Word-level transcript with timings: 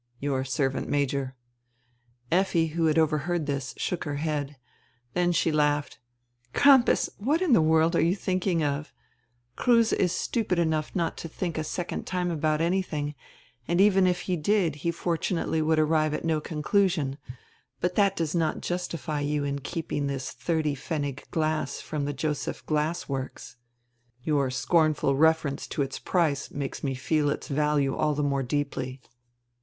"Your 0.19 0.43
servant, 0.43 0.89
Major." 0.89 1.35
Effi, 2.31 2.69
who 2.69 2.87
had 2.87 2.97
overheard 2.97 3.45
this, 3.45 3.75
shook 3.77 4.03
her 4.05 4.15
head. 4.15 4.55
Then 5.13 5.31
she 5.31 5.51
laughed. 5.51 5.99
"Crampas, 6.55 7.07
what 7.19 7.39
in 7.39 7.53
the 7.53 7.61
world 7.61 7.95
are 7.95 8.01
you 8.01 8.15
thinking 8.15 8.63
of? 8.63 8.91
Kruse 9.55 9.93
is 9.93 10.11
stupid 10.11 10.57
enough 10.57 10.95
not 10.95 11.17
to 11.17 11.27
think 11.27 11.55
a 11.55 11.63
second 11.63 12.07
time 12.07 12.31
about 12.31 12.61
anything, 12.61 13.13
and 13.67 13.79
even 13.79 14.07
if 14.07 14.21
he 14.21 14.35
did 14.35 14.77
he 14.77 14.89
fortunately 14.89 15.61
would 15.61 15.77
arrive 15.77 16.15
at 16.15 16.25
no 16.25 16.41
conclusion. 16.41 17.19
But 17.79 17.93
that 17.93 18.15
does 18.15 18.33
not 18.33 18.61
justify 18.61 19.19
you 19.19 19.43
in 19.43 19.59
keeping 19.59 20.07
this 20.07 20.31
thirty 20.31 20.73
pfennig 20.73 21.29
glass 21.29 21.79
from 21.79 22.05
the 22.05 22.13
Joseph 22.13 22.65
Glass 22.65 23.07
Works." 23.07 23.55
"Your 24.23 24.49
scornful 24.49 25.15
reference 25.15 25.67
to 25.67 25.83
its 25.83 25.99
price 25.99 26.49
makes 26.49 26.83
me 26.83 26.95
feel 26.95 27.29
its 27.29 27.47
value 27.49 27.95
all 27.95 28.15
the 28.15 28.23
more 28.23 28.41
deeply." 28.41 28.99